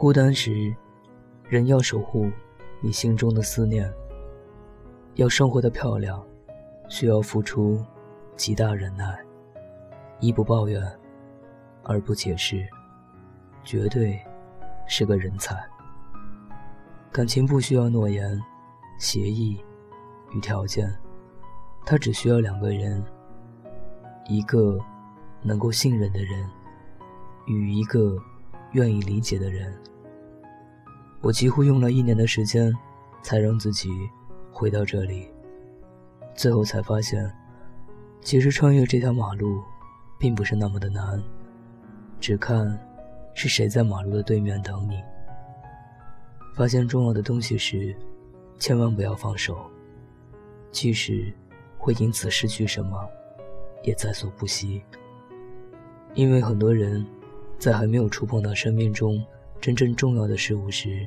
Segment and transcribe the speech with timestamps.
[0.00, 0.74] 孤单时，
[1.46, 2.30] 人要守护
[2.80, 3.92] 你心中的思念。
[5.16, 6.26] 要生活的漂亮，
[6.88, 7.84] 需要付出
[8.34, 9.22] 极大忍耐。
[10.18, 10.82] 一不抱怨，
[11.82, 12.66] 二不解释，
[13.62, 14.18] 绝对
[14.88, 15.54] 是个人才。
[17.12, 18.40] 感情不需要诺言、
[18.98, 19.62] 协议
[20.32, 20.90] 与条件，
[21.84, 23.04] 它只需要两个人：
[24.26, 24.78] 一个
[25.42, 26.48] 能够信任的人，
[27.46, 28.16] 与一个
[28.72, 29.78] 愿意理解的人。
[31.22, 32.74] 我几乎用了一年的时间，
[33.22, 33.90] 才让自己
[34.50, 35.28] 回到这里。
[36.34, 37.30] 最后才发现，
[38.22, 39.60] 其实穿越这条马路，
[40.18, 41.22] 并不是那么的难。
[42.18, 42.78] 只看
[43.34, 45.02] 是谁在马路的对面等你。
[46.54, 47.94] 发现重要的东西时，
[48.58, 49.58] 千万不要放手。
[50.70, 51.30] 即使
[51.76, 53.06] 会因此失去什么，
[53.82, 54.82] 也在所不惜。
[56.14, 57.06] 因为很多人，
[57.58, 59.22] 在还没有触碰到生命中。
[59.60, 61.06] 真正重要的事物时，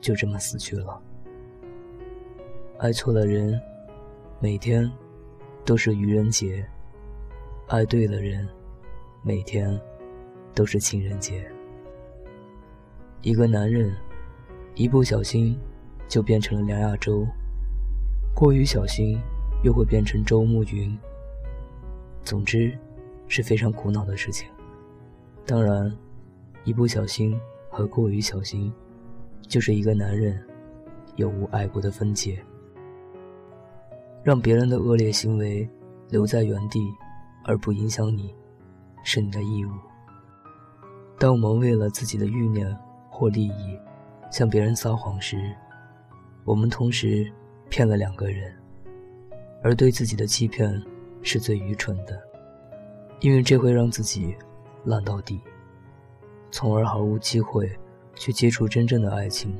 [0.00, 1.00] 就这么死去了。
[2.78, 3.60] 爱错了人，
[4.40, 4.90] 每天
[5.64, 6.64] 都是愚人节；
[7.68, 8.48] 爱对了人，
[9.22, 9.80] 每天
[10.54, 11.48] 都是情人节。
[13.22, 13.94] 一个男人
[14.74, 15.56] 一不小心
[16.08, 17.24] 就变成了梁亚洲，
[18.34, 19.20] 过于小心
[19.62, 20.98] 又会变成周慕云。
[22.24, 22.76] 总之
[23.28, 24.48] 是非常苦恼的事情。
[25.46, 25.96] 当然，
[26.64, 27.38] 一不小心。
[27.78, 28.72] 和过于小心，
[29.46, 30.44] 就是一个男人
[31.14, 32.36] 有无爱过的分界。
[34.24, 35.68] 让别人的恶劣行为
[36.08, 36.92] 留在原地，
[37.44, 38.34] 而不影响你，
[39.04, 39.70] 是你的义务。
[41.20, 42.76] 当我们为了自己的欲念
[43.08, 43.78] 或利益
[44.28, 45.54] 向别人撒谎时，
[46.44, 47.32] 我们同时
[47.68, 48.52] 骗了两个人，
[49.62, 50.82] 而对自己的欺骗
[51.22, 52.20] 是最愚蠢的，
[53.20, 54.34] 因为这会让自己
[54.84, 55.40] 烂到底。
[56.50, 57.70] 从而毫无机会
[58.14, 59.56] 去接触真正的爱情，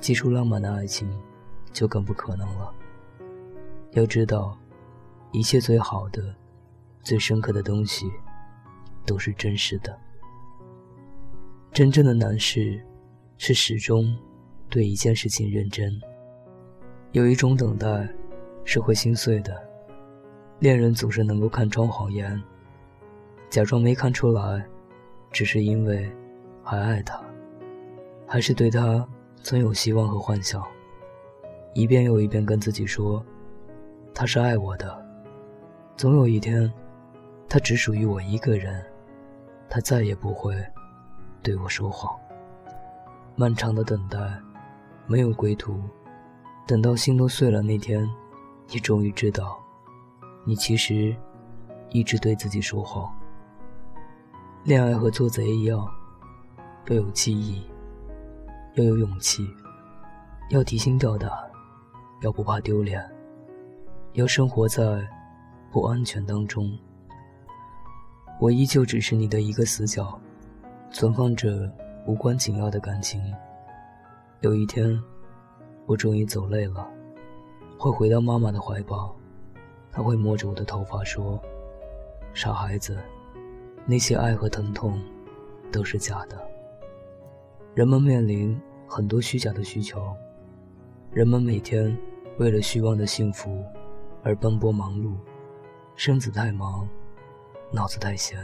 [0.00, 1.10] 接触浪漫的爱情
[1.72, 2.72] 就更不可能了。
[3.92, 4.56] 要知道，
[5.32, 6.22] 一切最好的、
[7.02, 8.10] 最深刻的东西
[9.06, 9.98] 都是真实的。
[11.72, 12.80] 真正的难事
[13.36, 14.16] 是始终
[14.68, 15.90] 对一件事情认真。
[17.12, 18.08] 有一种等待
[18.64, 19.56] 是会心碎的，
[20.58, 22.40] 恋人总是能够看穿谎言，
[23.48, 24.66] 假装没看出来。
[25.30, 26.10] 只是因为
[26.62, 27.20] 还爱他，
[28.26, 29.06] 还是对他
[29.42, 30.64] 存有希望和幻想，
[31.74, 33.24] 一遍又一遍跟自己说，
[34.14, 35.06] 他是爱我的，
[35.96, 36.72] 总有一天，
[37.48, 38.84] 他只属于我一个人，
[39.68, 40.54] 他再也不会
[41.42, 42.14] 对我说谎。
[43.36, 44.18] 漫长的等待，
[45.06, 45.80] 没有归途，
[46.66, 48.08] 等到心都碎了那天，
[48.68, 49.58] 你终于知道，
[50.44, 51.14] 你其实
[51.90, 53.14] 一直对自己说谎。
[54.68, 55.90] 恋爱和做贼一样，
[56.88, 57.66] 要有记忆，
[58.74, 59.48] 要有勇气，
[60.50, 61.30] 要提心吊胆，
[62.20, 63.02] 要不怕丢脸，
[64.12, 65.02] 要生活在
[65.72, 66.70] 不安全当中。
[68.38, 70.20] 我依旧只是你的一个死角，
[70.90, 71.72] 存放着
[72.06, 73.22] 无关紧要的感情。
[74.42, 75.02] 有一天，
[75.86, 76.86] 我终于走累了，
[77.78, 79.16] 会回到妈妈的怀抱，
[79.90, 81.40] 她会摸着我的头发说
[82.34, 82.98] ：“傻孩子。”
[83.90, 85.00] 那些爱和疼痛，
[85.72, 86.38] 都是假的。
[87.74, 88.54] 人们面临
[88.86, 90.14] 很多虚假的需求，
[91.10, 91.96] 人们每天
[92.36, 93.64] 为了虚妄的幸福
[94.22, 95.14] 而奔波忙碌，
[95.96, 96.86] 身子太忙，
[97.72, 98.38] 脑子太闲。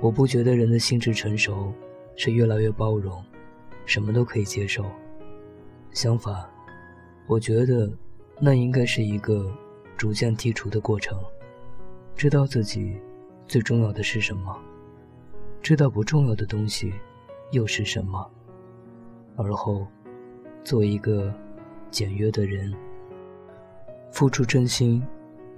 [0.00, 1.72] 我不觉得人的心智成熟
[2.14, 3.20] 是越来越包容，
[3.84, 4.84] 什么都可以接受。
[5.90, 6.48] 相反，
[7.26, 7.90] 我觉得
[8.38, 9.52] 那应该是一个
[9.96, 11.18] 逐渐剔除的过程，
[12.14, 12.96] 知道自己。
[13.48, 14.54] 最重要的是什么？
[15.62, 16.92] 知道不重要的东西
[17.50, 18.30] 又是什么？
[19.36, 19.86] 而后，
[20.62, 21.32] 做一个
[21.90, 22.72] 简约的人。
[24.12, 25.02] 付出真心，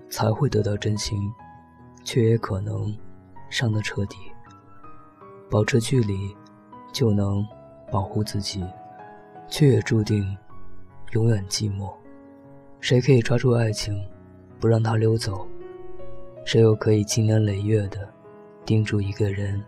[0.08, 1.19] 才会得到真心，
[2.04, 2.96] 却也可能
[3.48, 4.16] 伤得彻底。
[5.50, 6.32] 保持距离，
[6.92, 7.44] 就能
[7.90, 8.64] 保护自己，
[9.48, 10.37] 却也注定
[11.10, 11.92] 永远寂寞。
[12.78, 14.00] 谁可以抓住爱情，
[14.60, 15.44] 不让它溜走？
[16.50, 18.12] 谁又可以经年累月的
[18.67, 19.64] 盯住一个人，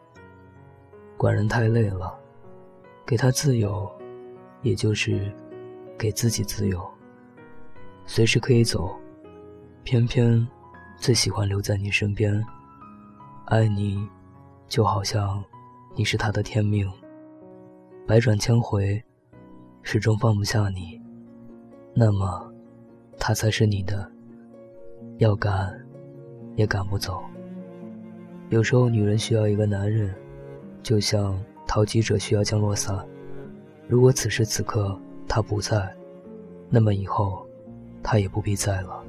[1.16, 2.18] 管人太累了，
[3.06, 3.88] 给他自由，
[4.62, 5.32] 也就是
[5.96, 6.84] 给自己自由，
[8.04, 8.92] 随时可以走，
[9.84, 10.44] 偏偏
[10.96, 12.44] 最喜欢留在你身边，
[13.44, 14.04] 爱你，
[14.66, 15.40] 就好像
[15.94, 16.90] 你是他的天命，
[18.08, 19.00] 百转千回，
[19.82, 21.00] 始终放不下你，
[21.94, 22.52] 那么，
[23.20, 24.10] 他才是你的，
[25.18, 25.80] 要敢，
[26.56, 27.22] 也赶不走。
[28.50, 30.14] 有时候，女人需要一个男人，
[30.82, 33.06] 就像淘气者需要降落伞。
[33.88, 35.90] 如果此时此刻他不在，
[36.68, 37.46] 那么以后
[38.02, 39.02] 他也不必在了。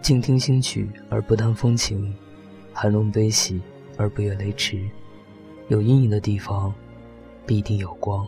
[0.00, 2.14] 静听新曲而不谈风情，
[2.72, 3.60] 寒龙悲喜
[3.96, 4.88] 而不越雷池。
[5.68, 6.72] 有阴影的地方，
[7.44, 8.24] 必定有光。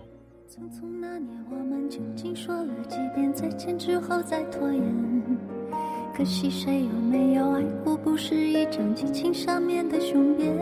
[0.48, 5.07] 匆匆那年，我们究竟说了几遍再见之后再拖延？
[6.18, 7.96] 可惜谁有没有爱过？
[7.98, 10.52] 不是一张激情上面的雄辩。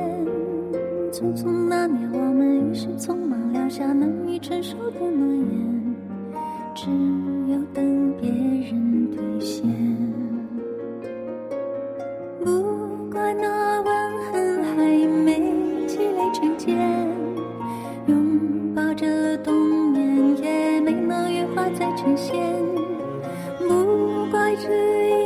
[1.11, 5.97] 匆匆那年，我们一时匆忙撂下难以承受的诺言，
[6.75, 6.91] 只
[7.50, 9.67] 有等别人兑现。
[12.44, 13.91] 不怪那吻
[14.31, 14.85] 痕还
[15.25, 15.41] 没
[15.87, 16.76] 积累成茧，
[18.09, 19.55] 拥抱着冬
[19.91, 22.37] 眠也没能羽化再成仙。
[23.67, 25.25] 不怪这一。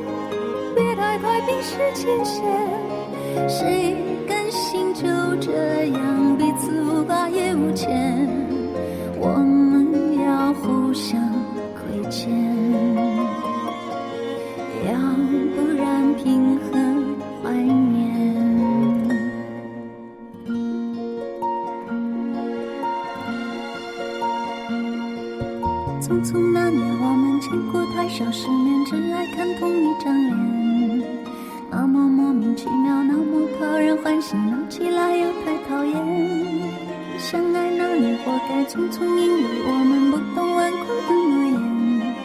[1.31, 2.43] 爱冰释前嫌，
[3.47, 3.95] 谁
[4.27, 5.01] 甘心就
[5.39, 8.27] 这样彼此无挂也无牵？
[9.17, 11.17] 我们要互相
[11.73, 12.29] 亏欠，
[14.85, 14.91] 要
[15.55, 16.77] 不然凭何
[17.41, 18.01] 怀念？
[26.01, 30.80] 匆匆那年，我们见过太少世面，只爱看同一张脸。
[32.31, 35.93] 莫名其妙，那么讨人欢喜，闹起来又太讨厌。
[37.19, 42.15] 相爱那年，活该匆匆，因为我们不懂顽固的诺言，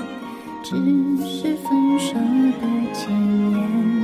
[0.63, 0.77] 只
[1.27, 2.63] 是分手的
[2.95, 3.11] 前
[3.51, 3.96] 言。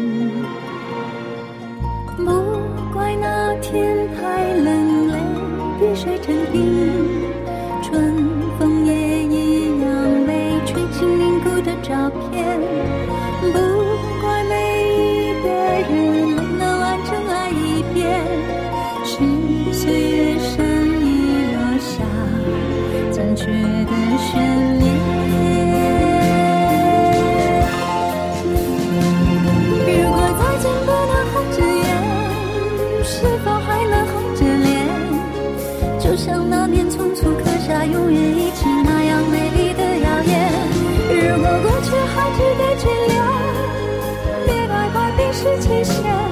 [36.02, 40.52] 就像那年匆促刻下永远一起那样美丽的谣言
[41.08, 43.12] 如果过去还值得眷恋
[44.44, 46.31] 别太快冰释前嫌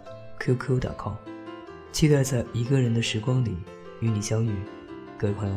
[0.41, 1.13] qq.com，
[1.91, 3.55] 期待在一个人的时光里
[3.99, 4.51] 与你相遇，
[5.15, 5.55] 各位朋友，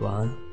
[0.00, 0.45] 晚安。